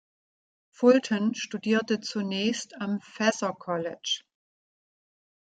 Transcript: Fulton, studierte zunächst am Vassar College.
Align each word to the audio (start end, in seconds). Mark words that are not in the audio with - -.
Fulton, 0.71 1.35
studierte 1.35 1.99
zunächst 1.99 2.73
am 2.81 2.99
Vassar 3.19 3.55
College. 3.55 4.21